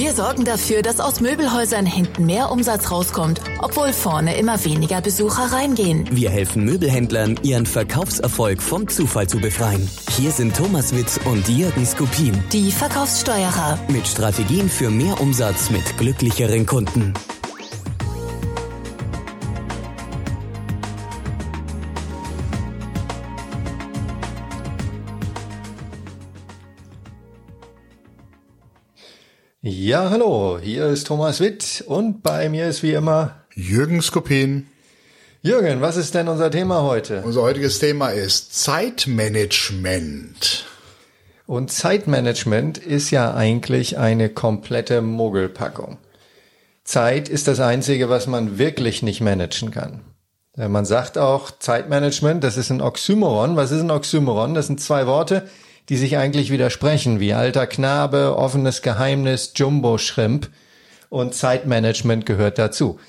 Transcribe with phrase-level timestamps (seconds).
[0.00, 5.52] Wir sorgen dafür, dass aus Möbelhäusern hinten mehr Umsatz rauskommt, obwohl vorne immer weniger Besucher
[5.52, 6.08] reingehen.
[6.10, 9.90] Wir helfen Möbelhändlern, ihren Verkaufserfolg vom Zufall zu befreien.
[10.16, 12.32] Hier sind Thomas Witz und Jürgen Skopin.
[12.50, 13.78] Die Verkaufssteuerer.
[13.88, 17.12] Mit Strategien für mehr Umsatz mit glücklicheren Kunden.
[29.90, 34.68] Ja, hallo, hier ist Thomas Witt und bei mir ist wie immer Jürgen Skopin.
[35.42, 37.22] Jürgen, was ist denn unser Thema heute?
[37.22, 40.64] Unser heutiges Thema ist Zeitmanagement.
[41.48, 45.98] Und Zeitmanagement ist ja eigentlich eine komplette Mogelpackung.
[46.84, 50.02] Zeit ist das Einzige, was man wirklich nicht managen kann.
[50.54, 53.56] Man sagt auch Zeitmanagement, das ist ein Oxymoron.
[53.56, 54.54] Was ist ein Oxymoron?
[54.54, 55.48] Das sind zwei Worte,
[55.90, 60.48] die sich eigentlich widersprechen, wie alter Knabe, offenes Geheimnis, Jumbo-Shrimp
[61.08, 63.00] und Zeitmanagement gehört dazu.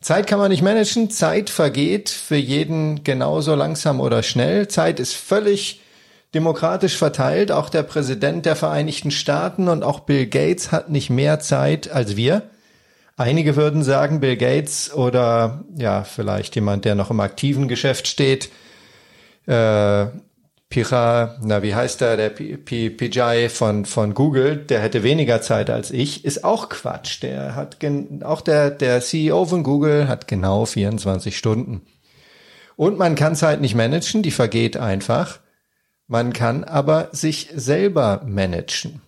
[0.00, 4.66] Zeit kann man nicht managen, Zeit vergeht für jeden genauso langsam oder schnell.
[4.66, 5.80] Zeit ist völlig
[6.34, 7.52] demokratisch verteilt.
[7.52, 12.16] Auch der Präsident der Vereinigten Staaten und auch Bill Gates hat nicht mehr Zeit als
[12.16, 12.42] wir.
[13.16, 18.50] Einige würden sagen, Bill Gates oder ja, vielleicht jemand, der noch im aktiven Geschäft steht,
[19.46, 20.06] äh,
[20.68, 25.90] Pira, na wie heißt der, der Pijay von, von Google, der hätte weniger Zeit als
[25.90, 27.22] ich, ist auch Quatsch.
[27.22, 27.78] Der hat
[28.24, 31.82] auch der, der CEO von Google hat genau 24 Stunden.
[32.76, 35.38] Und man kann Zeit nicht managen, die vergeht einfach.
[36.08, 39.00] Man kann aber sich selber managen.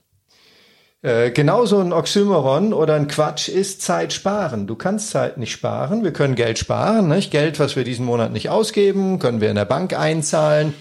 [1.02, 4.66] Äh, genauso ein Oxymoron oder ein Quatsch ist Zeit sparen.
[4.66, 6.04] Du kannst Zeit nicht sparen.
[6.04, 7.08] Wir können Geld sparen.
[7.08, 7.30] Nicht?
[7.30, 10.74] Geld, was wir diesen Monat nicht ausgeben, können wir in der Bank einzahlen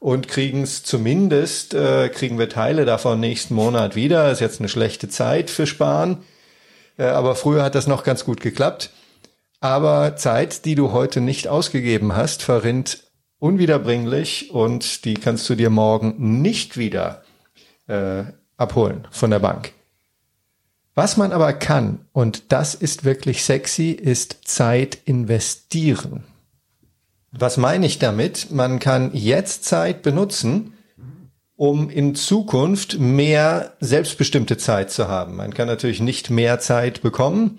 [0.00, 4.30] und kriegen es zumindest, äh, kriegen wir Teile davon nächsten Monat wieder.
[4.30, 6.18] Ist jetzt eine schlechte Zeit für Sparen,
[6.98, 8.90] äh, aber früher hat das noch ganz gut geklappt.
[9.60, 13.04] Aber Zeit, die du heute nicht ausgegeben hast, verrinnt
[13.38, 17.22] unwiederbringlich und die kannst du dir morgen nicht wieder
[17.86, 18.24] äh,
[18.56, 19.72] abholen von der Bank.
[20.94, 26.24] Was man aber kann, und das ist wirklich sexy, ist Zeit investieren.
[27.38, 28.50] Was meine ich damit?
[28.50, 30.72] Man kann jetzt Zeit benutzen,
[31.54, 35.36] um in Zukunft mehr selbstbestimmte Zeit zu haben.
[35.36, 37.58] Man kann natürlich nicht mehr Zeit bekommen,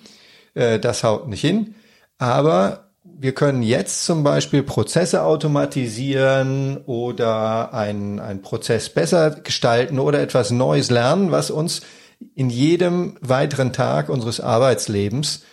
[0.55, 1.75] äh, das haut nicht hin,
[2.17, 10.21] aber wir können jetzt zum Beispiel Prozesse automatisieren oder einen, einen Prozess besser gestalten oder
[10.21, 11.81] etwas Neues lernen, was uns
[12.35, 15.43] in jedem weiteren Tag unseres Arbeitslebens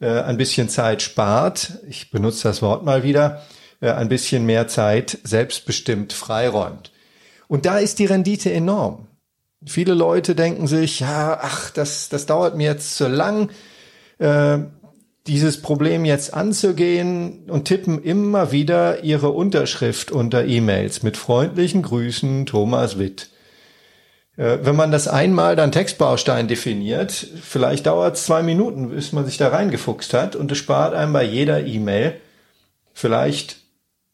[0.00, 1.78] äh, ein bisschen Zeit spart.
[1.88, 3.42] Ich benutze das Wort mal wieder
[3.90, 6.92] ein bisschen mehr Zeit selbstbestimmt freiräumt.
[7.48, 9.08] Und da ist die Rendite enorm.
[9.66, 13.50] Viele Leute denken sich, ja, ach, das, das dauert mir jetzt zu lang,
[14.18, 14.58] äh,
[15.26, 22.46] dieses Problem jetzt anzugehen und tippen immer wieder ihre Unterschrift unter E-Mails mit freundlichen Grüßen
[22.46, 23.30] Thomas Witt.
[24.36, 29.24] Äh, wenn man das einmal dann Textbaustein definiert, vielleicht dauert es zwei Minuten, bis man
[29.24, 32.14] sich da reingefuchst hat und es spart einem bei jeder E-Mail
[32.92, 33.61] vielleicht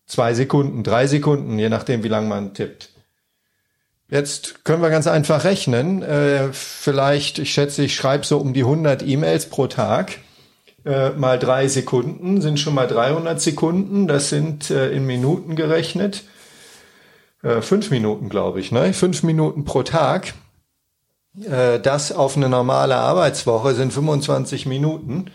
[0.08, 2.90] zwei Sekunden, drei Sekunden, je nachdem, wie lange man tippt.
[4.10, 6.02] Jetzt können wir ganz einfach rechnen.
[6.02, 10.18] Äh, vielleicht, ich schätze, ich schreibe so um die 100 E-Mails pro Tag.
[10.86, 14.08] Äh, mal drei Sekunden sind schon mal 300 Sekunden.
[14.08, 16.24] Das sind äh, in Minuten gerechnet.
[17.60, 18.92] Fünf Minuten, glaube ich, ne?
[18.92, 20.34] Fünf Minuten pro Tag.
[21.34, 25.30] Das auf eine normale Arbeitswoche sind 25 Minuten.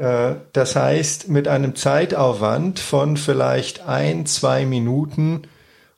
[0.00, 5.42] Äh, das heißt, mit einem Zeitaufwand von vielleicht ein, zwei Minuten,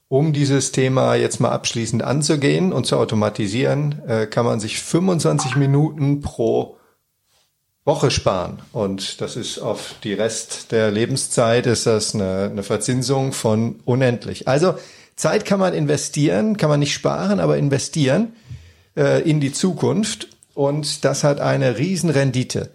[0.08, 5.54] um dieses Thema jetzt mal abschließend anzugehen und zu automatisieren, äh, kann man sich 25
[5.54, 6.76] Minuten pro
[7.84, 8.58] Woche sparen.
[8.72, 14.48] Und das ist auf die Rest der Lebenszeit ist das eine, eine Verzinsung von unendlich.
[14.48, 14.74] Also
[15.14, 18.32] Zeit kann man investieren, kann man nicht sparen, aber investieren
[18.96, 20.28] äh, in die Zukunft.
[20.54, 22.70] Und das hat eine Riesenrendite.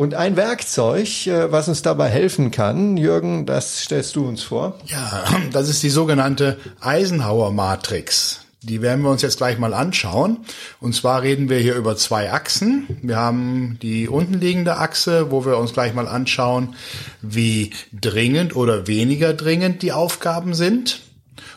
[0.00, 4.78] Und ein Werkzeug, äh, was uns dabei helfen kann, Jürgen, das stellst du uns vor.
[4.86, 8.40] Ja, das ist die sogenannte Eisenhower-Matrix.
[8.62, 10.38] Die werden wir uns jetzt gleich mal anschauen.
[10.80, 12.86] Und zwar reden wir hier über zwei Achsen.
[13.02, 16.76] Wir haben die untenliegende Achse, wo wir uns gleich mal anschauen,
[17.20, 21.02] wie dringend oder weniger dringend die Aufgaben sind.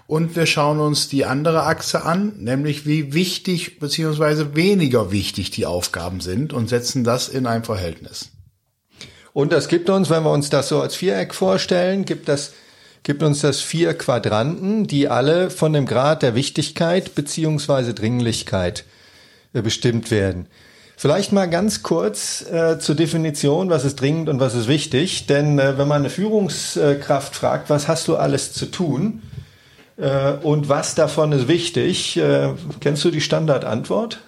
[0.05, 5.65] Und wir schauen uns die andere Achse an, nämlich wie wichtig beziehungsweise weniger wichtig die
[5.65, 8.32] Aufgaben sind und setzen das in ein Verhältnis.
[9.33, 12.53] Und das gibt uns, wenn wir uns das so als Viereck vorstellen, gibt das
[13.03, 18.85] gibt uns das vier Quadranten, die alle von dem Grad der Wichtigkeit beziehungsweise Dringlichkeit
[19.53, 20.47] äh, bestimmt werden.
[20.95, 25.27] Vielleicht mal ganz kurz äh, zur Definition, was ist dringend und was ist wichtig.
[25.27, 29.21] Denn äh, wenn man eine Führungskraft fragt, was hast du alles zu tun
[29.97, 34.19] äh, und was davon ist wichtig, äh, kennst du die Standardantwort?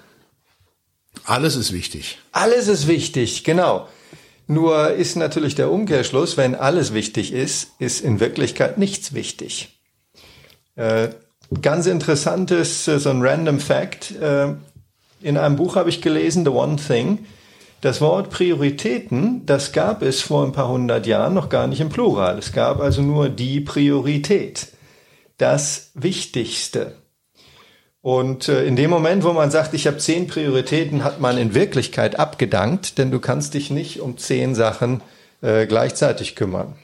[1.24, 2.20] Alles ist wichtig.
[2.34, 3.88] Alles ist wichtig, genau.
[4.48, 9.80] Nur ist natürlich der Umkehrschluss, wenn alles wichtig ist, ist in Wirklichkeit nichts wichtig.
[10.76, 11.10] Äh,
[11.62, 14.12] ganz interessantes, äh, so ein random Fact.
[14.12, 14.54] Äh,
[15.22, 17.26] in einem Buch habe ich gelesen, The One Thing.
[17.82, 21.90] Das Wort Prioritäten, das gab es vor ein paar hundert Jahren noch gar nicht im
[21.90, 22.38] Plural.
[22.38, 24.70] Es gab also nur die Priorität.
[25.38, 26.96] Das Wichtigste.
[28.06, 31.56] Und äh, in dem Moment, wo man sagt, ich habe zehn Prioritäten, hat man in
[31.56, 35.02] Wirklichkeit abgedankt, denn du kannst dich nicht um zehn Sachen
[35.42, 36.76] äh, gleichzeitig kümmern.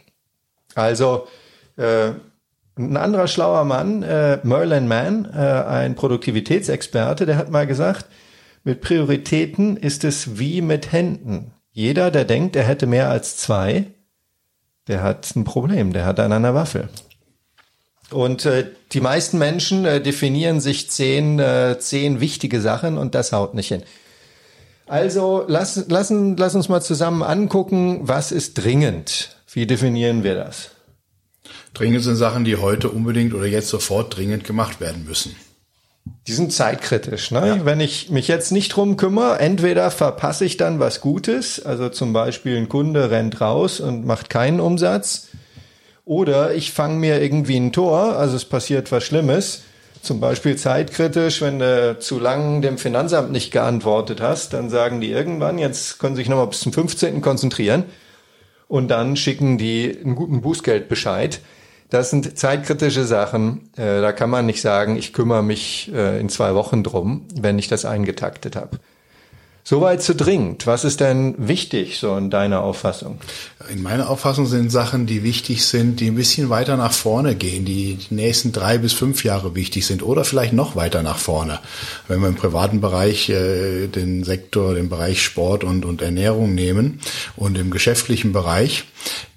[0.73, 1.27] Also
[1.77, 2.13] äh,
[2.75, 8.07] ein anderer schlauer Mann, äh, Merlin Mann, äh, ein Produktivitätsexperte, der hat mal gesagt,
[8.63, 11.51] mit Prioritäten ist es wie mit Händen.
[11.71, 13.85] Jeder, der denkt, er hätte mehr als zwei,
[14.87, 16.89] der hat ein Problem, der hat an einer Waffel.
[18.11, 23.31] Und äh, die meisten Menschen äh, definieren sich zehn, äh, zehn wichtige Sachen und das
[23.31, 23.83] haut nicht hin.
[24.85, 29.37] Also lass, lassen, lass uns mal zusammen angucken, was ist dringend?
[29.53, 30.71] Wie definieren wir das?
[31.73, 35.33] Dringend sind Sachen, die heute unbedingt oder jetzt sofort dringend gemacht werden müssen.
[36.27, 37.31] Die sind zeitkritisch.
[37.31, 37.47] Ne?
[37.47, 37.65] Ja.
[37.65, 42.11] Wenn ich mich jetzt nicht drum kümmere, entweder verpasse ich dann was Gutes, also zum
[42.11, 45.29] Beispiel ein Kunde rennt raus und macht keinen Umsatz,
[46.11, 49.61] oder ich fange mir irgendwie ein Tor, also es passiert was Schlimmes,
[50.01, 55.09] zum Beispiel zeitkritisch, wenn du zu lang dem Finanzamt nicht geantwortet hast, dann sagen die
[55.09, 57.21] irgendwann, jetzt können sie sich nochmal bis zum 15.
[57.21, 57.85] konzentrieren
[58.67, 61.39] und dann schicken die einen guten Bußgeldbescheid.
[61.89, 63.69] Das sind zeitkritische Sachen.
[63.77, 67.57] Äh, da kann man nicht sagen, ich kümmere mich äh, in zwei Wochen drum, wenn
[67.57, 68.79] ich das eingetaktet habe.
[69.63, 70.65] Soweit zu dringend.
[70.65, 73.19] Was ist denn wichtig, so in deiner Auffassung?
[73.69, 77.63] In meiner Auffassung sind Sachen, die wichtig sind, die ein bisschen weiter nach vorne gehen,
[77.63, 81.59] die die nächsten drei bis fünf Jahre wichtig sind oder vielleicht noch weiter nach vorne.
[82.07, 86.99] Wenn wir im privaten Bereich äh, den Sektor, den Bereich Sport und, und Ernährung nehmen
[87.35, 88.85] und im geschäftlichen Bereich,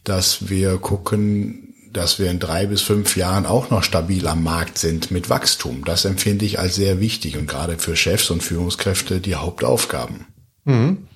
[0.05, 4.79] dass wir gucken, dass wir in drei bis fünf Jahren auch noch stabil am Markt
[4.79, 5.85] sind mit Wachstum.
[5.85, 10.27] Das empfinde ich als sehr wichtig und gerade für Chefs und Führungskräfte die Hauptaufgaben.
[10.65, 11.09] Mhm.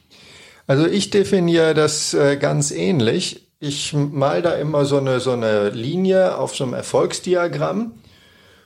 [0.67, 3.49] Also ich definiere das äh, ganz ähnlich.
[3.61, 7.93] Ich mal da immer so eine, so eine Linie auf so einem Erfolgsdiagramm.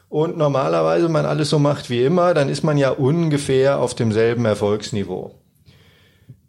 [0.09, 3.95] Und normalerweise, wenn man alles so macht wie immer, dann ist man ja ungefähr auf
[3.95, 5.42] demselben Erfolgsniveau.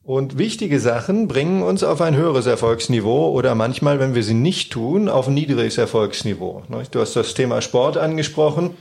[0.03, 4.73] Und wichtige Sachen bringen uns auf ein höheres Erfolgsniveau oder manchmal, wenn wir sie nicht
[4.73, 6.63] tun, auf ein niedriges Erfolgsniveau.
[6.91, 8.71] Du hast das Thema Sport angesprochen.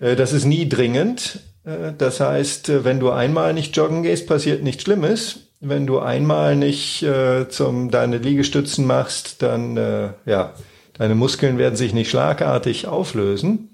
[0.00, 1.38] Äh, das ist nie dringend.
[1.64, 5.50] Äh, das heißt, äh, wenn du einmal nicht joggen gehst, passiert nichts Schlimmes.
[5.60, 7.06] Wenn du einmal nicht
[7.48, 9.76] zum deine Liegestützen machst, dann
[10.26, 10.52] ja,
[10.92, 13.73] deine Muskeln werden sich nicht schlagartig auflösen.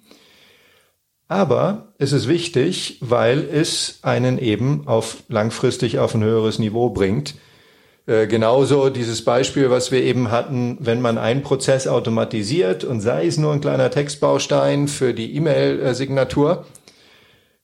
[1.31, 7.37] Aber es ist wichtig, weil es einen eben auf langfristig auf ein höheres Niveau bringt.
[8.07, 13.29] Äh, genauso dieses Beispiel, was wir eben hatten, wenn man einen Prozess automatisiert und sei
[13.29, 16.67] es nur ein kleiner Textbaustein für die E-Mail-Signatur,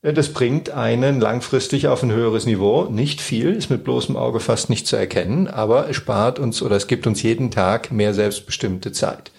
[0.02, 2.84] äh, das bringt einen langfristig auf ein höheres Niveau.
[2.84, 6.76] Nicht viel, ist mit bloßem Auge fast nicht zu erkennen, aber es spart uns oder
[6.76, 9.32] es gibt uns jeden Tag mehr selbstbestimmte Zeit.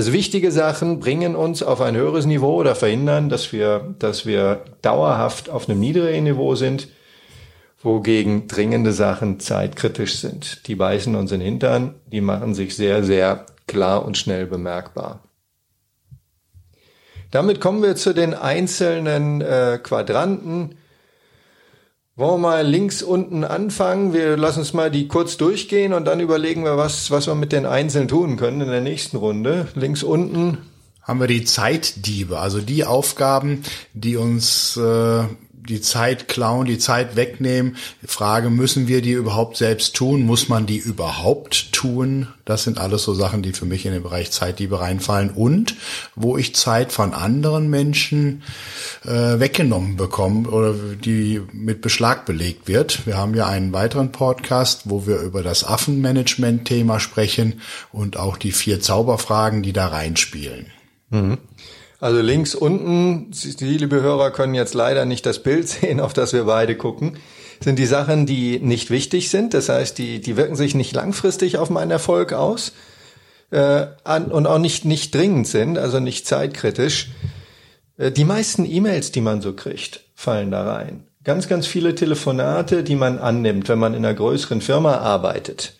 [0.00, 4.64] Also wichtige Sachen bringen uns auf ein höheres Niveau oder verhindern, dass wir, dass wir
[4.80, 6.88] dauerhaft auf einem niedrigen Niveau sind,
[7.82, 10.66] wogegen dringende Sachen zeitkritisch sind.
[10.68, 15.22] Die beißen uns in den Hintern, die machen sich sehr, sehr klar und schnell bemerkbar.
[17.30, 20.76] Damit kommen wir zu den einzelnen äh, Quadranten.
[22.20, 24.12] Wollen wir mal links unten anfangen?
[24.12, 27.50] Wir lassen uns mal die kurz durchgehen und dann überlegen wir, was, was wir mit
[27.50, 29.68] den Einzelnen tun können in der nächsten Runde.
[29.74, 30.58] Links unten.
[31.00, 33.62] Haben wir die Zeitdiebe, also die Aufgaben,
[33.94, 35.22] die uns äh,
[35.68, 37.76] die Zeit klauen, die Zeit wegnehmen.
[38.02, 40.22] Die Frage, müssen wir die überhaupt selbst tun?
[40.22, 42.28] Muss man die überhaupt tun?
[42.44, 45.30] Das sind alles so Sachen, die für mich in den Bereich Zeitdiebe reinfallen.
[45.30, 45.76] Und
[46.16, 48.42] wo ich Zeit von anderen Menschen
[49.04, 53.06] äh, weggenommen bekomme oder die mit Beschlag belegt wird.
[53.06, 57.60] Wir haben ja einen weiteren Podcast, wo wir über das Affenmanagement-Thema sprechen
[57.92, 60.66] und auch die vier Zauberfragen, die da reinspielen.
[61.10, 61.38] Mhm.
[62.00, 66.32] Also links unten, Sie, liebe Hörer, können jetzt leider nicht das Bild sehen, auf das
[66.32, 67.18] wir beide gucken,
[67.62, 69.52] sind die Sachen, die nicht wichtig sind.
[69.52, 72.72] Das heißt, die, die wirken sich nicht langfristig auf meinen Erfolg aus
[73.50, 77.10] äh, an, und auch nicht, nicht dringend sind, also nicht zeitkritisch.
[77.98, 81.04] Äh, die meisten E-Mails, die man so kriegt, fallen da rein.
[81.22, 85.74] ganz, ganz viele Telefonate, die man annimmt, wenn man in einer größeren Firma arbeitet.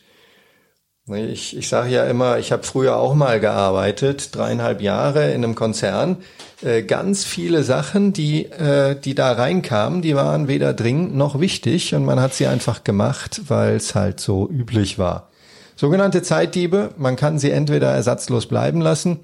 [1.12, 5.54] Ich, ich sage ja immer, ich habe früher auch mal gearbeitet, dreieinhalb Jahre in einem
[5.54, 6.18] Konzern.
[6.62, 11.94] Äh, ganz viele Sachen, die, äh, die da reinkamen, die waren weder dringend noch wichtig
[11.94, 15.30] und man hat sie einfach gemacht, weil es halt so üblich war.
[15.74, 19.20] Sogenannte Zeitdiebe, man kann sie entweder ersatzlos bleiben lassen.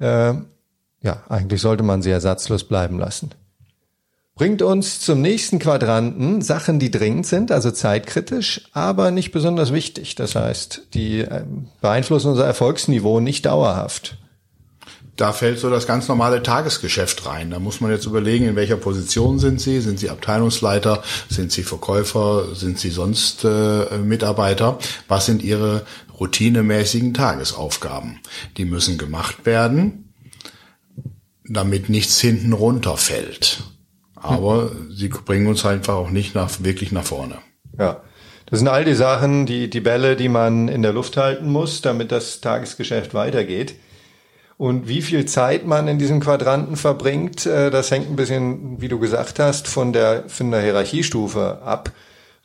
[0.00, 0.34] Äh,
[1.02, 3.30] ja, eigentlich sollte man sie ersatzlos bleiben lassen.
[4.38, 10.14] Bringt uns zum nächsten Quadranten Sachen, die dringend sind, also zeitkritisch, aber nicht besonders wichtig.
[10.14, 11.42] Das heißt, die äh,
[11.80, 14.16] beeinflussen unser Erfolgsniveau nicht dauerhaft.
[15.16, 17.50] Da fällt so das ganz normale Tagesgeschäft rein.
[17.50, 19.80] Da muss man jetzt überlegen, in welcher Position sind Sie?
[19.80, 21.02] Sind Sie Abteilungsleiter?
[21.28, 22.54] Sind Sie Verkäufer?
[22.54, 24.78] Sind Sie sonst äh, Mitarbeiter?
[25.08, 25.84] Was sind Ihre
[26.20, 28.20] routinemäßigen Tagesaufgaben?
[28.56, 30.14] Die müssen gemacht werden,
[31.44, 33.64] damit nichts hinten runterfällt.
[34.22, 34.90] Aber hm.
[34.90, 37.38] sie bringen uns einfach auch nicht nach, wirklich nach vorne.
[37.78, 38.02] Ja.
[38.50, 41.82] Das sind all die Sachen, die, die Bälle, die man in der Luft halten muss,
[41.82, 43.74] damit das Tagesgeschäft weitergeht.
[44.56, 48.88] Und wie viel Zeit man in diesem Quadranten verbringt, äh, das hängt ein bisschen, wie
[48.88, 51.92] du gesagt hast, von der, von der Hierarchiestufe ab.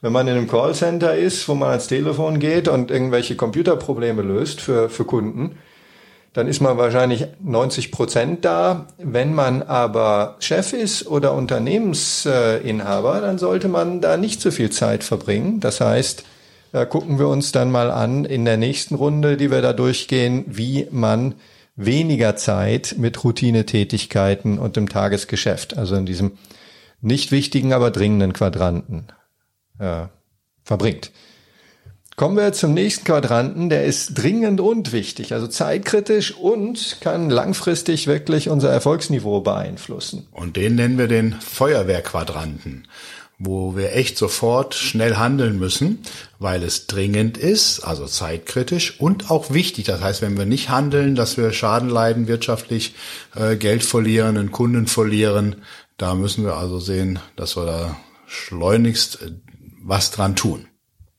[0.02, 4.60] Wenn man in einem Callcenter ist, wo man ans Telefon geht und irgendwelche Computerprobleme löst
[4.60, 5.58] für, für Kunden,
[6.34, 8.88] dann ist man wahrscheinlich 90 Prozent da.
[8.98, 15.04] Wenn man aber Chef ist oder Unternehmensinhaber, dann sollte man da nicht so viel Zeit
[15.04, 15.60] verbringen.
[15.60, 16.24] Das heißt,
[16.72, 20.44] da gucken wir uns dann mal an in der nächsten Runde, die wir da durchgehen,
[20.48, 21.36] wie man
[21.76, 26.32] weniger Zeit mit Routinetätigkeiten und dem Tagesgeschäft, also in diesem
[27.00, 29.08] nicht wichtigen, aber dringenden Quadranten
[29.78, 30.06] äh,
[30.64, 31.12] verbringt.
[32.16, 38.06] Kommen wir zum nächsten Quadranten, der ist dringend und wichtig, also zeitkritisch und kann langfristig
[38.06, 40.28] wirklich unser Erfolgsniveau beeinflussen.
[40.32, 42.88] Und den nennen wir den Feuerwehrquadranten,
[43.40, 46.04] wo wir echt sofort schnell handeln müssen,
[46.38, 49.86] weil es dringend ist, also zeitkritisch und auch wichtig.
[49.86, 52.94] Das heißt, wenn wir nicht handeln, dass wir Schaden leiden, wirtschaftlich
[53.36, 55.64] äh, Geld verlieren, einen Kunden verlieren,
[55.98, 59.32] da müssen wir also sehen, dass wir da schleunigst äh,
[59.82, 60.68] was dran tun.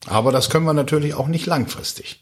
[0.06, 2.20] Aber das können wir natürlich auch nicht langfristig.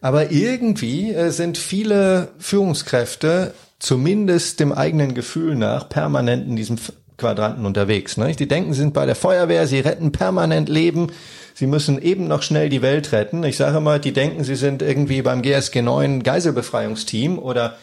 [0.00, 6.78] Aber irgendwie äh, sind viele Führungskräfte zumindest dem eigenen Gefühl nach permanent in diesem
[7.18, 8.16] Quadranten unterwegs.
[8.16, 8.34] Ne?
[8.34, 11.08] Die denken, sie sind bei der Feuerwehr, sie retten permanent Leben,
[11.54, 13.44] sie müssen eben noch schnell die Welt retten.
[13.44, 17.76] Ich sage mal, die denken, sie sind irgendwie beim GSG 9 Geiselbefreiungsteam oder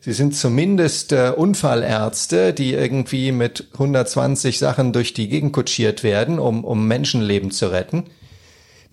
[0.00, 6.38] sie sind zumindest äh, Unfallärzte, die irgendwie mit 120 Sachen durch die Gegend kutschiert werden,
[6.38, 8.04] um, um Menschenleben zu retten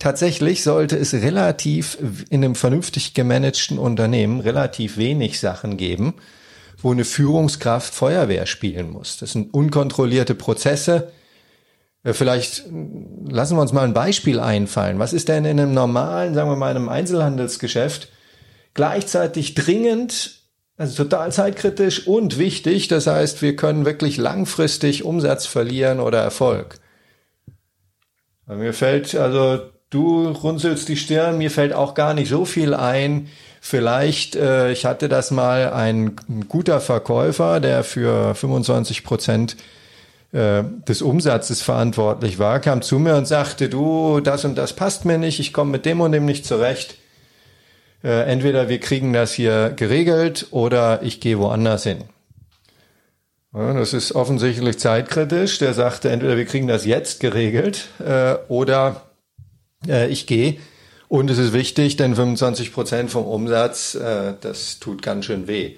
[0.01, 1.98] tatsächlich sollte es relativ
[2.29, 6.15] in einem vernünftig gemanagten Unternehmen relativ wenig Sachen geben,
[6.81, 9.17] wo eine Führungskraft Feuerwehr spielen muss.
[9.17, 11.12] Das sind unkontrollierte Prozesse.
[12.03, 12.63] Äh, vielleicht
[13.29, 14.98] lassen wir uns mal ein Beispiel einfallen.
[14.98, 18.10] Was ist denn in einem normalen, sagen wir mal, einem Einzelhandelsgeschäft
[18.74, 20.41] gleichzeitig dringend,
[20.77, 22.88] also total zeitkritisch und wichtig?
[22.88, 26.79] Das heißt, wir können wirklich langfristig Umsatz verlieren oder Erfolg.
[28.48, 33.28] Mir fällt also Du runzelst die Stirn, mir fällt auch gar nicht so viel ein.
[33.60, 36.16] Vielleicht, äh, ich hatte das mal, ein
[36.48, 39.58] guter Verkäufer, der für 25 Prozent
[40.32, 45.04] äh, des Umsatzes verantwortlich war, kam zu mir und sagte, du, das und das passt
[45.04, 46.96] mir nicht, ich komme mit dem und dem nicht zurecht.
[48.02, 52.06] Äh, entweder wir kriegen das hier geregelt oder ich gehe woanders hin.
[53.54, 55.60] Ja, das ist offensichtlich zeitkritisch.
[55.60, 59.02] Der sagte, entweder wir kriegen das jetzt geregelt äh, oder
[59.88, 60.58] äh, ich gehe.
[61.08, 65.76] Und es ist wichtig, denn 25 Prozent vom Umsatz, äh, das tut ganz schön weh.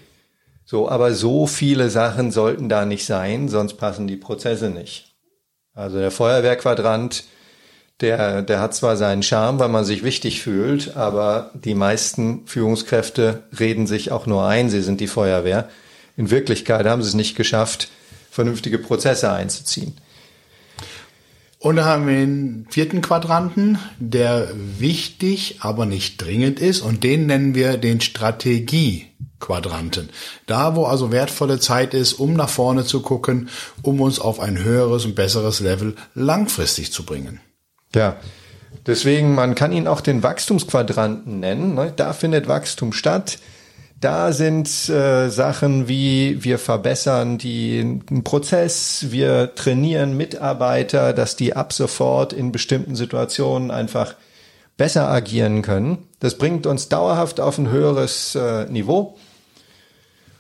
[0.66, 5.14] So, aber so viele Sachen sollten da nicht sein, sonst passen die Prozesse nicht.
[5.74, 7.24] Also der Feuerwehrquadrant,
[8.00, 13.44] der, der hat zwar seinen Charme, weil man sich wichtig fühlt, aber die meisten Führungskräfte
[13.60, 15.70] reden sich auch nur ein, sie sind die Feuerwehr.
[16.16, 17.90] In Wirklichkeit haben sie es nicht geschafft,
[18.30, 19.98] vernünftige Prozesse einzuziehen.
[21.64, 26.82] Und da haben wir den vierten Quadranten, der wichtig, aber nicht dringend ist.
[26.82, 30.10] Und den nennen wir den Strategie-Quadranten.
[30.46, 33.48] Da, wo also wertvolle Zeit ist, um nach vorne zu gucken,
[33.82, 37.40] um uns auf ein höheres und besseres Level langfristig zu bringen.
[37.96, 38.18] Ja.
[38.86, 41.76] Deswegen, man kann ihn auch den Wachstumsquadranten nennen.
[41.76, 41.94] Ne?
[41.96, 43.38] Da findet Wachstum statt.
[44.04, 51.72] Da sind äh, Sachen wie wir verbessern den Prozess, wir trainieren Mitarbeiter, dass die ab
[51.72, 54.16] sofort in bestimmten Situationen einfach
[54.76, 56.00] besser agieren können.
[56.20, 59.16] Das bringt uns dauerhaft auf ein höheres äh, Niveau.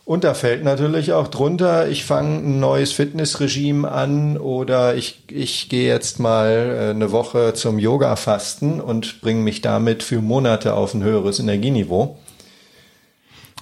[0.03, 5.69] Und da fällt natürlich auch drunter, ich fange ein neues Fitnessregime an oder ich, ich
[5.69, 10.93] gehe jetzt mal äh, eine Woche zum Yoga-Fasten und bringe mich damit für Monate auf
[10.93, 12.17] ein höheres Energieniveau.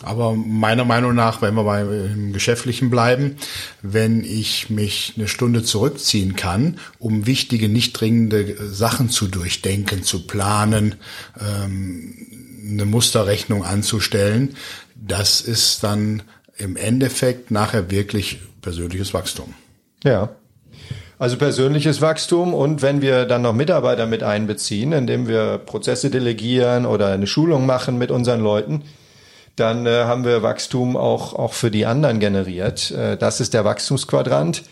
[0.04, 3.38] Aber meiner Meinung nach, wenn wir bei im Geschäftlichen bleiben,
[3.82, 10.26] wenn ich mich eine Stunde zurückziehen kann, um wichtige, nicht dringende Sachen zu durchdenken, zu
[10.26, 10.96] planen,
[11.40, 12.16] ähm,
[12.70, 14.56] eine Musterrechnung anzustellen,
[14.96, 16.24] das ist dann
[16.58, 19.54] im Endeffekt nachher wirklich persönliches Wachstum.
[20.04, 20.30] Ja.
[21.18, 26.88] Also persönliches Wachstum und wenn wir dann noch Mitarbeiter mit einbeziehen, indem wir Prozesse delegieren
[26.88, 28.84] oder eine Schulung machen mit unseren Leuten,
[29.56, 32.92] dann äh, haben wir Wachstum auch, auch für die anderen generiert.
[32.92, 34.64] Äh, das ist der Wachstumsquadrant.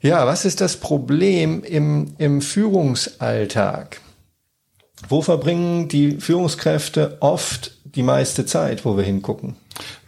[0.00, 4.00] Ja, was ist das Problem im, im Führungsalltag?
[5.08, 9.56] Wo verbringen die Führungskräfte oft die meiste Zeit, wo wir hingucken?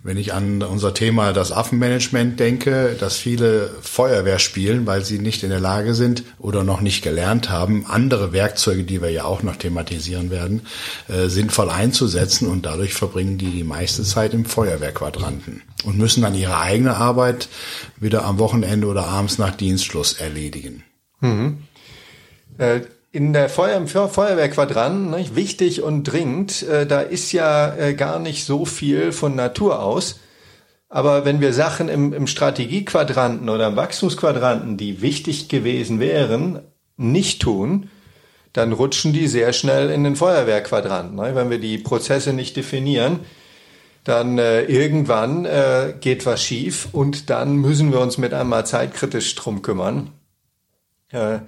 [0.03, 5.43] Wenn ich an unser Thema das Affenmanagement denke, dass viele Feuerwehr spielen, weil sie nicht
[5.43, 9.43] in der Lage sind oder noch nicht gelernt haben, andere Werkzeuge, die wir ja auch
[9.43, 10.67] noch thematisieren werden,
[11.09, 16.35] äh, sinnvoll einzusetzen und dadurch verbringen die die meiste Zeit im Feuerwehrquadranten und müssen dann
[16.35, 17.49] ihre eigene Arbeit
[17.99, 20.85] wieder am Wochenende oder abends nach Dienstschluss erledigen.
[21.21, 21.63] Mhm.
[22.59, 22.83] Äh,
[23.15, 28.45] in der Feuer, Feuerwehrquadrant, ne, wichtig und dringend, äh, da ist ja äh, gar nicht
[28.45, 30.19] so viel von Natur aus.
[30.89, 36.59] Aber wenn wir Sachen im, im Strategiequadranten oder im Wachstumsquadranten, die wichtig gewesen wären,
[36.97, 37.89] nicht tun,
[38.53, 41.15] dann rutschen die sehr schnell in den Feuerwehrquadranten.
[41.15, 41.37] Ne?
[41.37, 43.21] Wenn wir die Prozesse nicht definieren,
[44.03, 49.37] dann äh, irgendwann äh, geht was schief und dann müssen wir uns mit einmal zeitkritisch
[49.37, 50.11] drum kümmern.
[51.13, 51.39] Äh,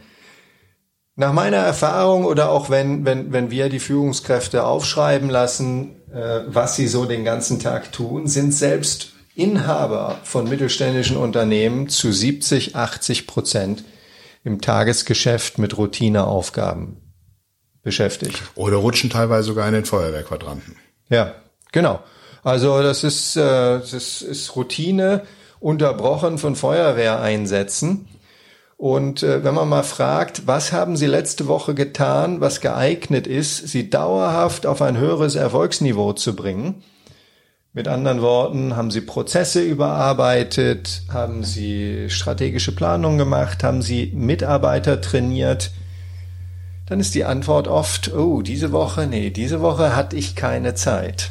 [1.17, 6.77] nach meiner Erfahrung oder auch wenn, wenn, wenn wir die Führungskräfte aufschreiben lassen, äh, was
[6.77, 13.27] sie so den ganzen Tag tun, sind selbst Inhaber von mittelständischen Unternehmen zu 70, 80
[13.27, 13.85] Prozent
[14.45, 16.99] im Tagesgeschäft mit Routineaufgaben
[17.83, 18.43] beschäftigt.
[18.55, 20.77] Oder rutschen teilweise sogar in den Feuerwehrquadranten.
[21.09, 21.35] Ja,
[21.73, 22.01] genau.
[22.43, 25.23] Also das ist, äh, das ist Routine
[25.61, 28.07] unterbrochen von Feuerwehreinsätzen.
[28.77, 33.69] Und äh, wenn man mal fragt, was haben Sie letzte Woche getan, was geeignet ist,
[33.69, 36.83] Sie dauerhaft auf ein höheres Erfolgsniveau zu bringen?
[37.73, 45.01] Mit anderen Worten, haben Sie Prozesse überarbeitet, haben Sie strategische Planung gemacht, haben Sie Mitarbeiter
[45.01, 45.73] trainiert?
[46.87, 51.31] Dann ist die Antwort oft, oh, diese Woche, nee, diese Woche hatte ich keine Zeit.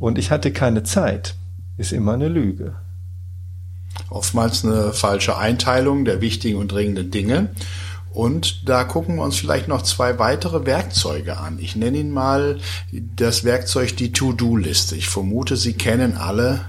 [0.00, 1.34] Und ich hatte keine Zeit,
[1.76, 2.81] ist immer eine Lüge
[4.12, 7.50] oftmals eine falsche Einteilung der wichtigen und dringenden Dinge.
[8.12, 11.58] Und da gucken wir uns vielleicht noch zwei weitere Werkzeuge an.
[11.58, 12.60] Ich nenne Ihnen mal
[12.92, 14.96] das Werkzeug die To-Do-Liste.
[14.96, 16.60] Ich vermute, Sie kennen alle,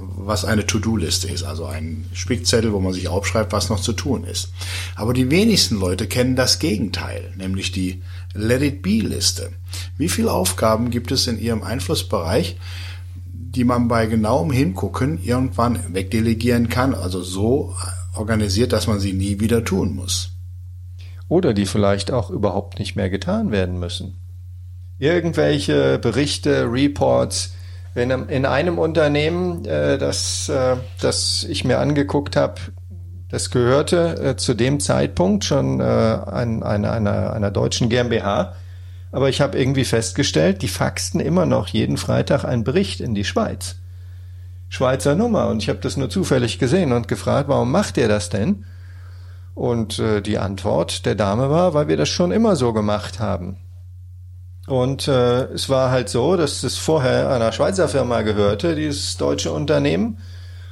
[0.00, 4.24] was eine To-Do-Liste ist, also ein Spickzettel, wo man sich aufschreibt, was noch zu tun
[4.24, 4.50] ist.
[4.96, 8.02] Aber die wenigsten Leute kennen das Gegenteil, nämlich die
[8.34, 9.50] Let-it-be-Liste.
[9.96, 12.56] Wie viele Aufgaben gibt es in Ihrem Einflussbereich,
[13.50, 17.74] die man bei genauem Hingucken irgendwann wegdelegieren kann, also so
[18.14, 20.32] organisiert, dass man sie nie wieder tun muss.
[21.28, 24.18] Oder die vielleicht auch überhaupt nicht mehr getan werden müssen.
[24.98, 27.52] Irgendwelche Berichte, Reports,
[27.94, 32.60] wenn in einem Unternehmen, äh, das, äh, das ich mir angeguckt habe,
[33.28, 38.54] das gehörte äh, zu dem Zeitpunkt schon einer, einer, einer deutschen GmbH,
[39.10, 43.24] aber ich habe irgendwie festgestellt, die faxten immer noch jeden Freitag einen Bericht in die
[43.24, 43.76] Schweiz.
[44.68, 45.48] Schweizer Nummer.
[45.48, 48.64] Und ich habe das nur zufällig gesehen und gefragt, warum macht ihr das denn?
[49.54, 53.56] Und äh, die Antwort der Dame war, weil wir das schon immer so gemacht haben.
[54.66, 59.50] Und äh, es war halt so, dass es vorher einer Schweizer Firma gehörte, dieses deutsche
[59.50, 60.18] Unternehmen,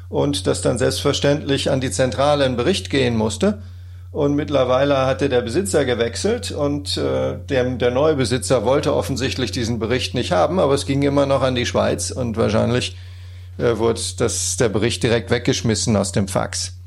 [0.09, 3.59] und das dann selbstverständlich an die Zentrale einen Bericht gehen musste.
[4.17, 9.79] Und mittlerweile hatte der Besitzer gewechselt und äh, der, der neue Besitzer wollte offensichtlich diesen
[9.79, 12.97] Bericht nicht haben, aber es ging immer noch an die Schweiz und wahrscheinlich
[13.59, 16.79] äh, wurde das, der Bericht direkt weggeschmissen aus dem Fax.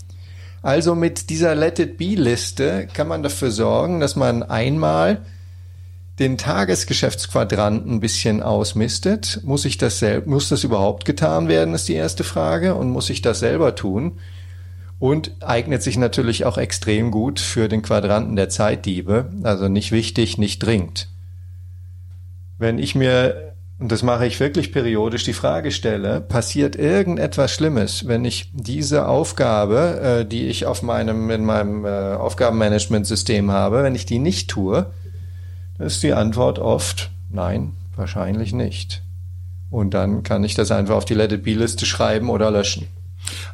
[0.64, 5.22] Also mit dieser Let It Be Liste kann man dafür sorgen, dass man einmal
[6.18, 9.42] den Tagesgeschäftsquadranten ein bisschen ausmistet.
[9.44, 12.74] Muss ich das muss das überhaupt getan werden, ist die erste Frage.
[12.74, 14.18] Und muss ich das selber tun?
[15.00, 20.38] Und eignet sich natürlich auch extrem gut für den Quadranten der Zeitdiebe, also nicht wichtig,
[20.38, 21.08] nicht dringend.
[22.58, 28.08] Wenn ich mir, und das mache ich wirklich periodisch, die Frage stelle, passiert irgendetwas Schlimmes,
[28.08, 33.96] wenn ich diese Aufgabe, äh, die ich auf meinem, in meinem äh, Aufgabenmanagementsystem habe, wenn
[33.96, 34.88] ich die nicht tue,
[35.78, 39.02] ist die Antwort oft nein, wahrscheinlich nicht.
[39.70, 42.88] Und dann kann ich das einfach auf die Let It Be Liste schreiben oder löschen.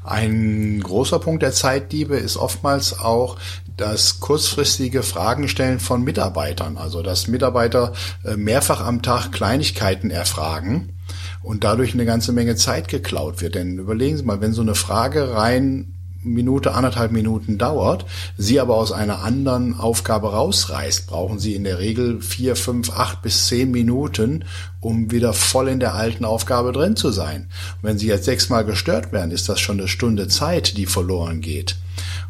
[0.06, 3.38] Ein großer Punkt der Zeitdiebe ist oftmals auch
[3.76, 6.78] das kurzfristige Fragen stellen von Mitarbeitern.
[6.78, 10.94] Also dass Mitarbeiter äh, mehrfach am Tag Kleinigkeiten erfragen
[11.42, 13.56] und dadurch eine ganze Menge Zeit geklaut wird.
[13.56, 15.95] Denn überlegen Sie mal, wenn so eine Frage rein
[16.34, 18.06] Minute, anderthalb Minuten dauert,
[18.38, 23.22] Sie aber aus einer anderen Aufgabe rausreißt, brauchen Sie in der Regel vier, fünf, acht
[23.22, 24.46] bis zehn Minuten,
[24.82, 27.50] um wieder voll in der alten Aufgabe drin zu sein.
[27.82, 31.42] Und wenn Sie jetzt sechsmal gestört werden, ist das schon eine Stunde Zeit, die verloren
[31.42, 31.76] geht.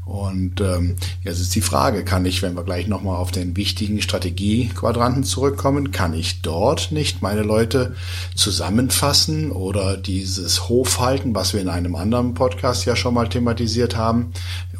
[0.06, 4.02] Und ähm, jetzt ist die Frage, kann ich, wenn wir gleich nochmal auf den wichtigen
[4.02, 7.96] Strategiequadranten zurückkommen, kann ich dort nicht meine Leute
[8.36, 14.32] zusammenfassen oder dieses Hofhalten, was wir in einem anderen Podcast ja schon mal thematisiert haben,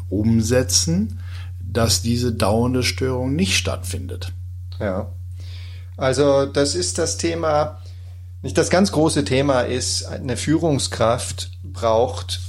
[0.08, 1.20] umsetzen,
[1.60, 4.32] dass diese dauernde Störung nicht stattfindet?
[4.78, 5.12] Ja.
[5.96, 7.80] Also das ist das Thema,
[8.42, 12.40] nicht das ganz große Thema ist, eine Führungskraft braucht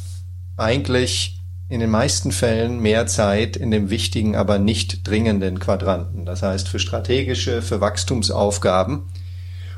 [0.58, 6.26] eigentlich in den meisten Fällen mehr Zeit in dem wichtigen, aber nicht dringenden Quadranten.
[6.26, 9.04] Das heißt für strategische, für Wachstumsaufgaben.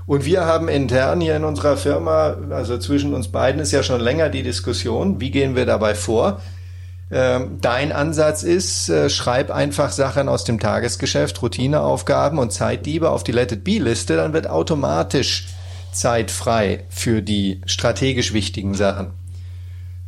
[0.06, 4.02] Und wir haben intern hier in unserer Firma, also zwischen uns beiden ist ja schon
[4.02, 6.42] länger die Diskussion, wie gehen wir dabei vor?
[7.12, 13.24] Ähm, dein Ansatz ist, äh, schreib einfach Sachen aus dem Tagesgeschäft, Routineaufgaben und Zeitdiebe auf
[13.24, 15.48] die Let It Be Liste, dann wird automatisch
[15.92, 19.19] Zeit frei für die strategisch wichtigen Sachen.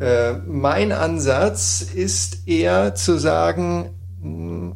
[0.02, 4.76] Äh, mein Ansatz ist eher zu sagen, mh,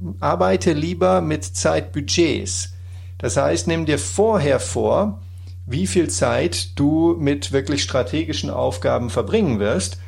[0.00, 2.72] hm, arbeite lieber mit Zeitbudgets.
[3.18, 5.20] Das heißt, nimm dir vorher vor,
[5.66, 9.98] wie viel Zeit du mit wirklich strategischen Aufgaben verbringen wirst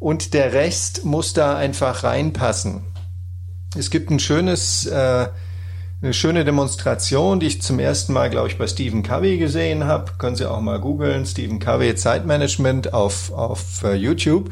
[0.00, 2.84] und der Rest muss da einfach reinpassen.
[3.74, 5.28] Es gibt ein schönes äh,
[6.02, 10.12] eine schöne Demonstration, die ich zum ersten Mal, glaube ich, bei Stephen Covey gesehen habe.
[10.18, 14.50] Können Sie auch mal googeln, Stephen Covey Zeitmanagement auf, auf uh, YouTube.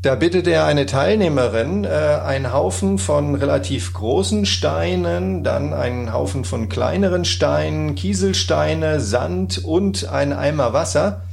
[0.00, 6.46] Da bittet er eine Teilnehmerin, äh, einen Haufen von relativ großen Steinen, dann einen Haufen
[6.46, 11.24] von kleineren Steinen, Kieselsteine, Sand und einen Eimer Wasser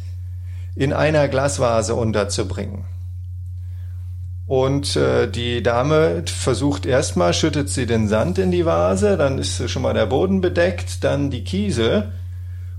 [0.75, 2.83] in einer Glasvase unterzubringen.
[4.47, 9.69] Und äh, die Dame versucht erstmal, schüttet sie den Sand in die Vase, dann ist
[9.69, 12.13] schon mal der Boden bedeckt, dann die Kiesel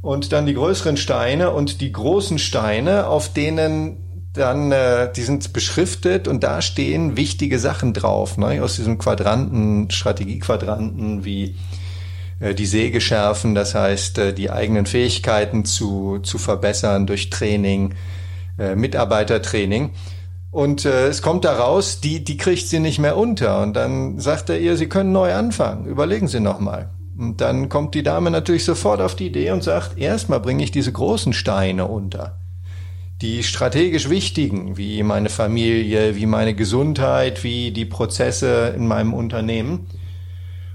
[0.00, 3.98] und dann die größeren Steine und die großen Steine, auf denen
[4.33, 8.62] dann, äh, die sind beschriftet und da stehen wichtige Sachen drauf, ne?
[8.62, 11.57] aus diesem Quadranten, Strategiequadranten wie
[12.40, 17.94] äh, die Säge schärfen, das heißt, äh, die eigenen Fähigkeiten zu, zu verbessern durch Training,
[18.59, 19.90] äh, Mitarbeitertraining.
[20.50, 23.61] Und äh, es kommt da raus, die, die kriegt sie nicht mehr unter.
[23.62, 25.87] Und dann sagt er ihr, sie können neu anfangen.
[25.87, 26.90] Überlegen Sie noch mal.
[27.18, 30.70] Und dann kommt die Dame natürlich sofort auf die Idee und sagt, erstmal bringe ich
[30.70, 32.38] diese großen Steine unter.
[33.20, 39.88] Die strategisch wichtigen, wie meine Familie, wie meine Gesundheit, wie die Prozesse in meinem Unternehmen.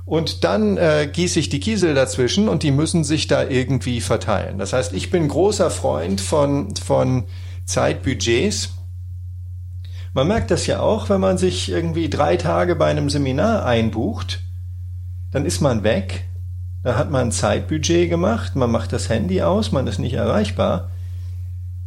[0.06, 4.58] Und dann äh, gieße ich die Kiesel dazwischen und die müssen sich da irgendwie verteilen.
[4.58, 7.24] Das heißt, ich bin großer Freund von, von
[7.66, 8.74] Zeitbudgets
[10.14, 14.42] man merkt das ja auch, wenn man sich irgendwie drei Tage bei einem Seminar einbucht,
[15.32, 16.26] dann ist man weg,
[16.84, 20.92] da hat man ein Zeitbudget gemacht, man macht das Handy aus, man ist nicht erreichbar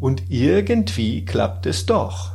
[0.00, 2.32] und irgendwie klappt es doch.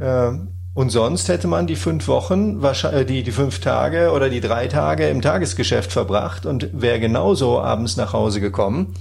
[0.00, 4.40] Ähm, und sonst hätte man die fünf Wochen, äh, die, die fünf Tage oder die
[4.40, 8.94] drei Tage im Tagesgeschäft verbracht und wäre genauso abends nach Hause gekommen.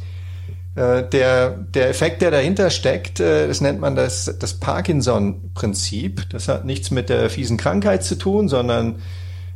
[0.77, 6.29] Äh, der, der Effekt, der dahinter steckt, äh, das nennt man das, das Parkinson-Prinzip.
[6.29, 9.01] Das hat nichts mit der fiesen Krankheit zu tun, sondern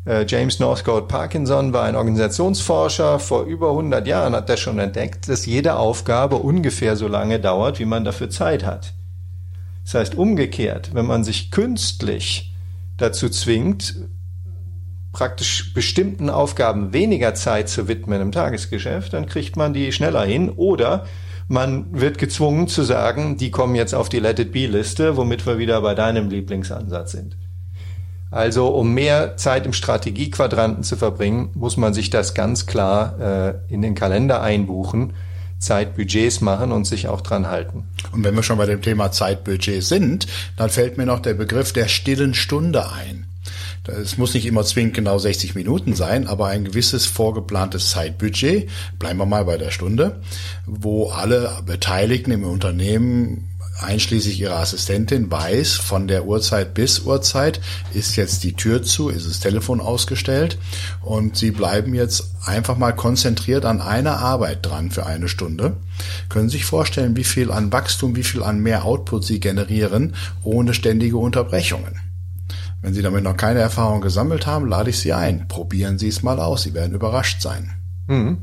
[0.08, 3.20] äh, James Northcote Parkinson war ein Organisationsforscher.
[3.20, 7.78] Vor über 100 Jahren hat er schon entdeckt, dass jede Aufgabe ungefähr so lange dauert,
[7.78, 8.94] wie man dafür Zeit hat.
[9.84, 12.56] Das heißt umgekehrt, wenn man sich künstlich
[12.98, 13.96] dazu zwingt,
[15.12, 20.50] praktisch bestimmten Aufgaben weniger Zeit zu widmen im Tagesgeschäft, dann kriegt man die schneller hin
[20.50, 21.06] oder
[21.48, 25.46] man wird gezwungen zu sagen, die kommen jetzt auf die Let It Be Liste, womit
[25.46, 27.36] wir wieder bei deinem Lieblingsansatz sind.
[28.30, 33.74] Also um mehr Zeit im Strategiequadranten zu verbringen, muss man sich das ganz klar äh,
[33.74, 35.12] in den Kalender einbuchen,
[35.60, 37.84] Zeitbudgets machen und sich auch dran halten.
[38.14, 41.74] Und wenn wir schon bei dem Thema Zeitbudget sind, dann fällt mir noch der Begriff
[41.74, 43.26] der stillen Stunde ein.
[43.88, 49.18] Es muss nicht immer zwingend genau 60 Minuten sein, aber ein gewisses vorgeplantes Zeitbudget, bleiben
[49.18, 50.22] wir mal bei der Stunde,
[50.68, 53.48] wo alle Beteiligten im Unternehmen
[53.80, 57.60] einschließlich ihrer Assistentin, weiß, von der Uhrzeit bis Uhrzeit
[57.94, 60.58] ist jetzt die Tür zu, ist das Telefon ausgestellt
[61.02, 65.78] und sie bleiben jetzt einfach mal konzentriert an einer Arbeit dran für eine Stunde.
[66.30, 70.16] Können Sie sich vorstellen, wie viel an Wachstum, wie viel an mehr Output Sie generieren,
[70.44, 72.11] ohne ständige Unterbrechungen.
[72.82, 75.48] Wenn Sie damit noch keine Erfahrung gesammelt haben, lade ich Sie ein.
[75.48, 76.64] Probieren Sie es mal aus.
[76.64, 77.72] Sie werden überrascht sein.
[78.08, 78.40] Mhm.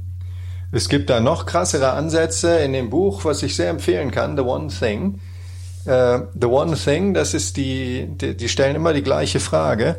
[0.70, 4.42] Es gibt da noch krassere Ansätze in dem Buch, was ich sehr empfehlen kann, The
[4.42, 5.20] One Thing.
[5.87, 9.96] Uh, the One Thing, das ist die, die, die stellen immer die gleiche Frage.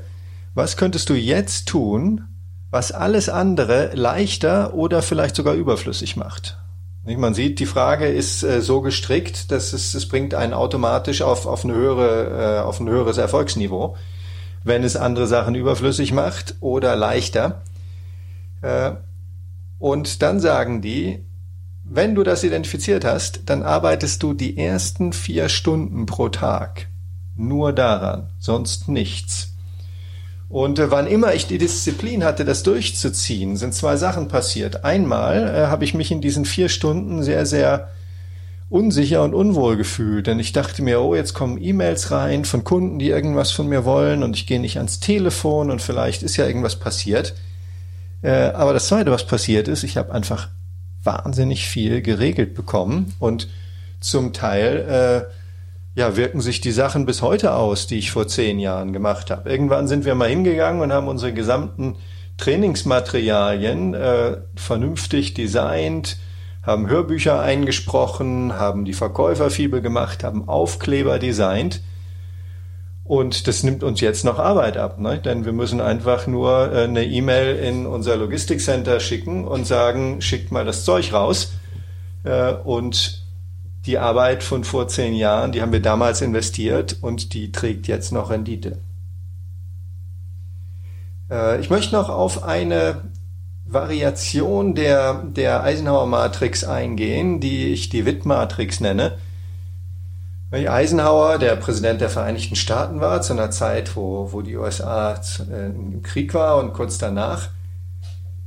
[0.53, 2.25] Was könntest du jetzt tun,
[2.69, 6.59] was alles andere leichter oder vielleicht sogar überflüssig macht?
[7.03, 11.47] Man sieht, die Frage ist äh, so gestrickt, dass es, es bringt einen automatisch auf,
[11.47, 13.95] auf, eine höhere, äh, auf ein höheres Erfolgsniveau
[14.63, 17.61] wenn es andere Sachen überflüssig macht oder leichter.
[18.61, 18.91] Äh,
[19.77, 21.23] und dann sagen die,
[21.83, 26.87] wenn du das identifiziert hast, dann arbeitest du die ersten vier Stunden pro Tag
[27.35, 29.53] nur daran, sonst nichts.
[30.49, 34.83] Und äh, wann immer ich die Disziplin hatte, das durchzuziehen, sind zwei Sachen passiert.
[34.83, 37.89] Einmal äh, habe ich mich in diesen vier Stunden sehr, sehr
[38.69, 42.99] unsicher und unwohl gefühlt, denn ich dachte mir, oh, jetzt kommen E-Mails rein von Kunden,
[42.99, 46.45] die irgendwas von mir wollen und ich gehe nicht ans Telefon und vielleicht ist ja
[46.45, 47.33] irgendwas passiert.
[48.21, 50.49] Äh, aber das Zweite, was passiert ist, ich habe einfach
[51.03, 53.47] wahnsinnig viel geregelt bekommen und
[53.99, 58.59] zum Teil äh, ja, wirken sich die Sachen bis heute aus, die ich vor zehn
[58.59, 59.49] Jahren gemacht habe.
[59.49, 61.95] Irgendwann sind wir mal hingegangen und haben unsere gesamten
[62.37, 66.17] Trainingsmaterialien äh, vernünftig designt,
[66.61, 71.81] haben Hörbücher eingesprochen, haben die Verkäuferfibel gemacht, haben Aufkleber designt.
[73.03, 75.17] Und das nimmt uns jetzt noch Arbeit ab, ne?
[75.17, 80.51] denn wir müssen einfach nur äh, eine E-Mail in unser Logistikcenter schicken und sagen, schickt
[80.51, 81.53] mal das Zeug raus.
[82.23, 83.25] Äh, und
[83.87, 88.11] die Arbeit von vor zehn Jahren, die haben wir damals investiert und die trägt jetzt
[88.11, 88.77] noch Rendite.
[91.31, 93.01] Äh, ich möchte noch auf eine
[93.71, 99.17] Variation der, der Eisenhower-Matrix eingehen, die ich die Witt-Matrix nenne.
[100.51, 105.13] Eisenhower, der Präsident der Vereinigten Staaten war, zu einer Zeit, wo, wo die USA
[105.51, 107.49] äh, im Krieg war und kurz danach,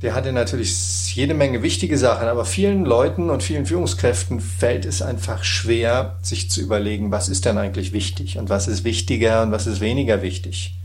[0.01, 5.01] der hatte natürlich jede Menge wichtige Sachen, aber vielen Leuten und vielen Führungskräften fällt es
[5.01, 9.53] einfach schwer, sich zu überlegen, was ist denn eigentlich wichtig und was ist wichtiger und
[9.53, 10.75] was ist weniger wichtig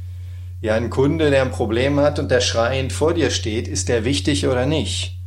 [0.61, 4.05] ja ein Kunde, der ein Problem hat und der schreiend vor dir steht, ist der
[4.05, 5.19] wichtig oder nicht?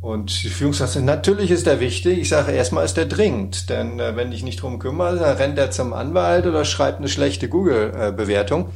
[0.00, 2.18] Und die Führungskraft sagt, natürlich ist der wichtig.
[2.18, 3.70] Ich sage, erstmal ist der dringend.
[3.70, 7.08] Denn äh, wenn ich nicht drum kümmere, dann rennt er zum Anwalt oder schreibt eine
[7.08, 8.70] schlechte Google-Bewertung.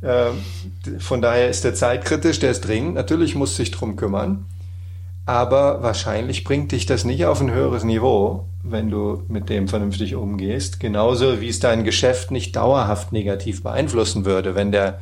[0.00, 0.30] Äh,
[0.98, 2.94] von daher ist der zeitkritisch, der ist dringend.
[2.94, 4.46] Natürlich muss sich drum kümmern.
[5.26, 10.14] Aber wahrscheinlich bringt dich das nicht auf ein höheres Niveau, wenn du mit dem vernünftig
[10.14, 10.80] umgehst.
[10.80, 15.00] Genauso wie es dein Geschäft nicht dauerhaft negativ beeinflussen würde, wenn der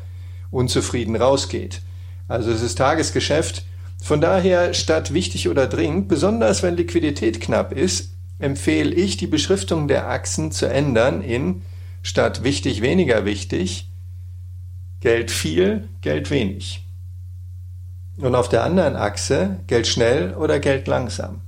[0.51, 1.83] unzufrieden rausgeht.
[2.29, 3.65] Also es ist Tagesgeschäft.
[4.03, 9.89] Von daher, statt wichtig oder dringend, besonders wenn Liquidität knapp ist, empfehle ich, die Beschriftung
[9.89, 11.63] der Achsen zu ändern in
[12.03, 13.89] statt wichtig weniger wichtig,
[15.01, 16.87] Geld viel, Geld wenig.
[18.19, 21.41] Und auf der anderen Achse Geld schnell oder Geld langsam.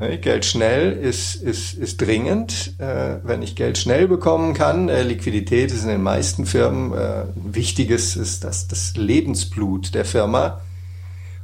[0.00, 2.72] Geld schnell ist, ist, ist dringend.
[2.78, 7.24] Äh, wenn ich Geld schnell bekommen kann, äh, Liquidität ist in den meisten Firmen äh,
[7.24, 10.62] ein wichtiges, ist das, das Lebensblut der Firma.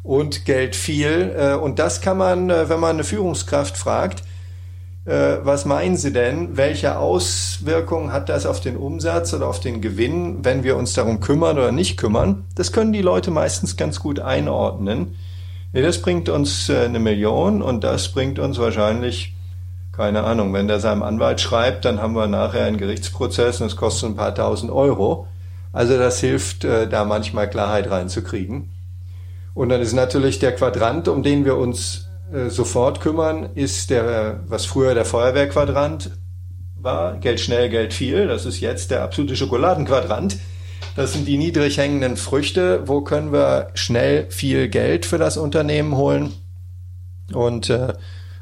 [0.03, 1.59] Und Geld viel.
[1.61, 4.23] und das kann man, wenn man eine Führungskraft fragt,
[5.05, 6.57] was meinen Sie denn?
[6.57, 11.19] Welche Auswirkungen hat das auf den Umsatz oder auf den Gewinn, wenn wir uns darum
[11.19, 12.45] kümmern oder nicht kümmern?
[12.55, 15.17] Das können die Leute meistens ganz gut einordnen.
[15.83, 19.35] Das bringt uns äh, eine Million und das bringt uns wahrscheinlich,
[19.93, 23.77] keine Ahnung, wenn der seinem Anwalt schreibt, dann haben wir nachher einen Gerichtsprozess und es
[23.77, 25.27] kostet ein paar tausend Euro.
[25.73, 28.71] Also das hilft, äh, da manchmal Klarheit reinzukriegen.
[29.55, 34.41] Und dann ist natürlich der Quadrant, um den wir uns äh, sofort kümmern, ist der,
[34.47, 36.11] was früher der Feuerwehrquadrant
[36.81, 38.27] war, Geld schnell, Geld viel.
[38.27, 40.39] Das ist jetzt der absolute Schokoladenquadrant.
[40.97, 42.89] Das sind die niedrig hängenden Früchte.
[42.89, 46.33] Wo können wir schnell viel Geld für das Unternehmen holen?
[47.33, 47.93] Und äh,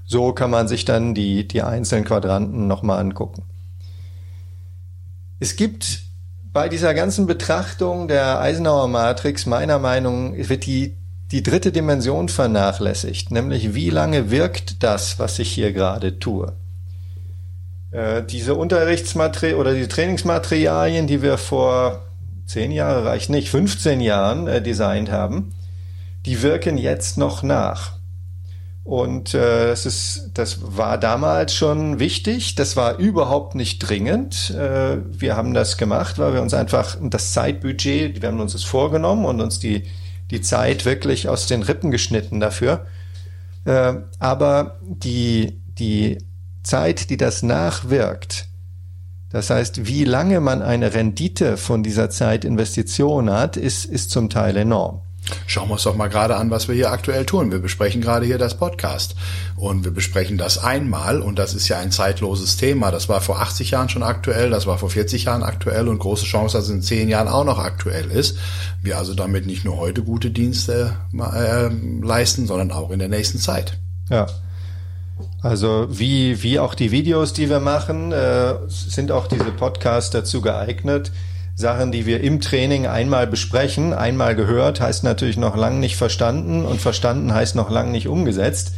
[0.06, 3.42] so kann man sich dann die, die einzelnen Quadranten nochmal angucken.
[5.40, 6.02] Es gibt
[6.52, 10.96] bei dieser ganzen Betrachtung der Eisenhower Matrix meiner Meinung wird die
[11.32, 16.52] die dritte Dimension vernachlässigt, nämlich wie lange wirkt das, was ich hier gerade tue.
[17.90, 22.02] Äh, diese Unterrichtsmaterialien oder die Trainingsmaterialien, die wir vor
[22.46, 25.54] zehn Jahre reicht nicht, 15 Jahren äh, designt haben,
[26.26, 27.94] die wirken jetzt noch nach.
[28.84, 32.54] Und äh, das ist, das war damals schon wichtig.
[32.54, 34.50] Das war überhaupt nicht dringend.
[34.50, 38.64] Äh, wir haben das gemacht, weil wir uns einfach das Zeitbudget, wir haben uns das
[38.64, 39.84] vorgenommen und uns die
[40.30, 42.86] die Zeit wirklich aus den Rippen geschnitten dafür.
[43.64, 46.18] Äh, aber die die
[46.62, 48.48] Zeit, die das nachwirkt,
[49.34, 54.56] das heißt, wie lange man eine Rendite von dieser Zeitinvestition hat, ist, ist zum Teil
[54.56, 55.00] enorm.
[55.48, 57.50] Schauen wir uns doch mal gerade an, was wir hier aktuell tun.
[57.50, 59.16] Wir besprechen gerade hier das Podcast
[59.56, 62.92] und wir besprechen das einmal und das ist ja ein zeitloses Thema.
[62.92, 66.26] Das war vor 80 Jahren schon aktuell, das war vor 40 Jahren aktuell und große
[66.26, 68.38] Chance, dass es in 10 Jahren auch noch aktuell ist.
[68.82, 71.70] Wir also damit nicht nur heute gute Dienste äh,
[72.06, 73.78] leisten, sondern auch in der nächsten Zeit.
[74.10, 74.28] Ja.
[75.42, 80.40] Also wie, wie auch die Videos, die wir machen, äh, sind auch diese Podcasts dazu
[80.40, 81.12] geeignet,
[81.54, 86.64] Sachen, die wir im Training einmal besprechen, einmal gehört, heißt natürlich noch lange nicht verstanden
[86.64, 88.74] und verstanden heißt noch lange nicht umgesetzt.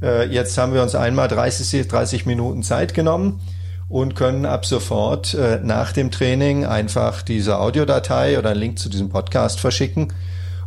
[0.00, 3.40] Äh, jetzt haben wir uns einmal 30, 30 Minuten Zeit genommen
[3.88, 8.88] und können ab sofort äh, nach dem Training einfach diese Audiodatei oder einen Link zu
[8.88, 10.12] diesem Podcast verschicken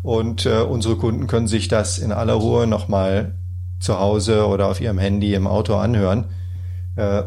[0.03, 3.35] und äh, unsere Kunden können sich das in aller Ruhe nochmal
[3.81, 6.25] zu Hause oder auf ihrem Handy im Auto anhören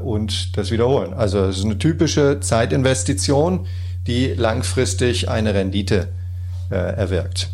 [0.05, 1.15] und das wiederholen.
[1.15, 3.67] Also es ist eine typische Zeitinvestition,
[4.07, 6.09] die langfristig eine Rendite
[6.71, 7.51] äh, erwirkt.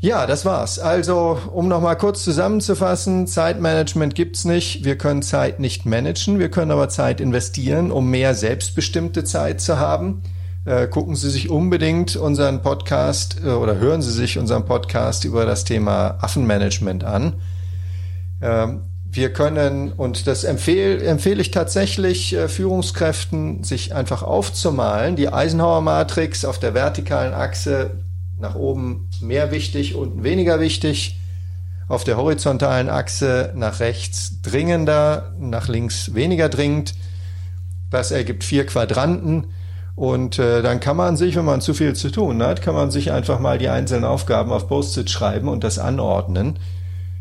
[0.00, 0.78] Ja, das war's.
[0.78, 4.82] Also, um nochmal kurz zusammenzufassen, Zeitmanagement gibt's nicht.
[4.84, 9.78] Wir können Zeit nicht managen, wir können aber Zeit investieren, um mehr selbstbestimmte Zeit zu
[9.78, 10.22] haben.
[10.64, 15.44] Äh, gucken Sie sich unbedingt unseren Podcast äh, oder hören Sie sich unseren Podcast über
[15.44, 17.34] das Thema Affenmanagement an.
[18.40, 25.32] Ähm, wir können, und das empfehle, empfehle ich tatsächlich äh, Führungskräften, sich einfach aufzumalen, die
[25.32, 28.02] Eisenhower-Matrix auf der vertikalen Achse
[28.38, 31.18] nach oben mehr wichtig, unten weniger wichtig,
[31.88, 36.94] auf der horizontalen Achse nach rechts dringender, nach links weniger dringend.
[37.90, 39.48] Das ergibt vier Quadranten.
[39.96, 42.92] Und äh, dann kann man sich, wenn man zu viel zu tun hat, kann man
[42.92, 46.60] sich einfach mal die einzelnen Aufgaben auf Post-it schreiben und das anordnen.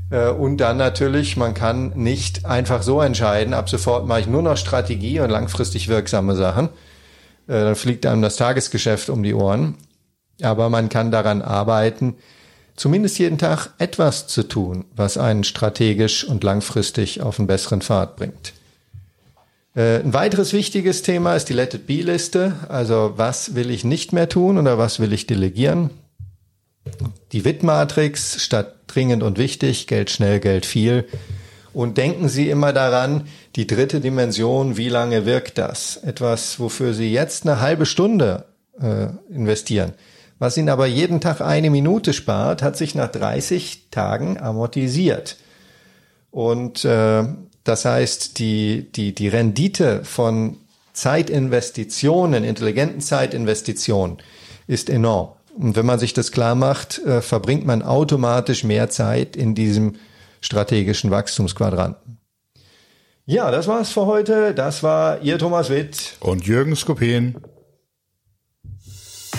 [0.09, 4.41] Äh, und dann natürlich, man kann nicht einfach so entscheiden, ab sofort mache ich nur
[4.41, 6.69] noch Strategie und langfristig wirksame Sachen.
[7.47, 9.75] Äh, dann fliegt einem das Tagesgeschäft um die Ohren.
[10.41, 12.15] Aber man kann daran arbeiten,
[12.75, 18.15] zumindest jeden Tag etwas zu tun, was einen strategisch und langfristig auf einen besseren Pfad
[18.15, 18.53] bringt.
[19.75, 22.53] Äh, ein weiteres wichtiges Thema ist die Let It Be Liste.
[22.69, 25.89] Also was will ich nicht mehr tun oder was will ich delegieren?
[27.33, 31.07] Die WIT-Matrix statt dringend und wichtig, Geld schnell, Geld viel.
[31.73, 35.97] Und denken Sie immer daran, die dritte Dimension, wie lange wirkt das?
[35.97, 38.45] Etwas, wofür Sie jetzt eine halbe Stunde
[38.81, 39.93] äh, investieren.
[40.39, 45.37] Was Ihnen aber jeden Tag eine Minute spart, hat sich nach 30 Tagen amortisiert.
[46.31, 47.23] Und äh,
[47.63, 50.57] das heißt, die, die, die Rendite von
[50.93, 54.17] Zeitinvestitionen, intelligenten Zeitinvestitionen
[54.67, 55.29] ist enorm.
[55.57, 59.95] Und wenn man sich das klar macht, äh, verbringt man automatisch mehr Zeit in diesem
[60.41, 62.17] strategischen Wachstumsquadranten.
[63.25, 64.55] Ja, das war's für heute.
[64.55, 66.17] Das war Ihr Thomas Witt.
[66.19, 67.35] Und Jürgen Skopin.